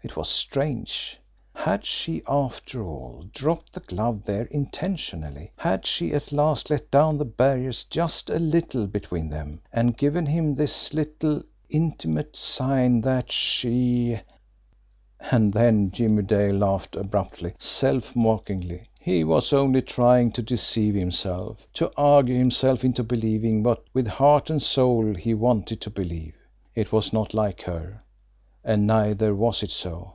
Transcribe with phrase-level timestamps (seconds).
[0.00, 1.18] It was strange!
[1.52, 7.18] Had she, after all, dropped the glove there intentionally; had she at last let down
[7.18, 13.32] the barriers just a little between them, and given him this little intimate sign that
[13.32, 14.20] she
[15.18, 18.84] And then Jimmie Dale laughed abruptly, self mockingly.
[19.00, 24.48] He was only trying to deceive himself, to argue himself into believing what, with heart
[24.48, 26.36] and soul, he wanted to believe.
[26.76, 27.98] It was not like her
[28.64, 30.12] and neither was it so!